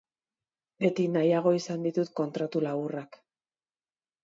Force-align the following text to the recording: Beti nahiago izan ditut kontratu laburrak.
Beti 0.85 1.05
nahiago 1.17 1.53
izan 1.59 1.85
ditut 1.89 2.11
kontratu 2.21 2.65
laburrak. 2.69 3.21